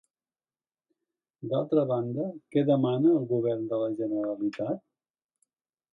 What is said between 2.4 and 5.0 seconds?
què demana el govern de la Generalitat?